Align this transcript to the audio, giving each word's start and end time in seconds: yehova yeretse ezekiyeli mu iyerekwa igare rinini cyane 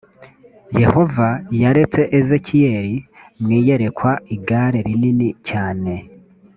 yehova 0.81 1.27
yeretse 1.59 2.01
ezekiyeli 2.19 2.95
mu 3.41 3.49
iyerekwa 3.59 4.11
igare 4.35 4.79
rinini 4.87 5.29
cyane 5.47 5.93